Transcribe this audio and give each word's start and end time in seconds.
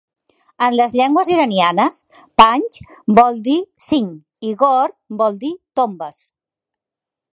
En 0.67 0.71
les 0.77 0.93
llengües 0.99 1.27
iranianes 1.33 1.99
"panj" 2.43 2.79
vol 3.19 3.37
dir 3.49 3.59
"cinc" 3.89 4.49
i 4.53 4.57
"gor" 4.63 4.97
vol 5.21 5.39
dir 5.45 5.53
"tombes". 5.81 6.19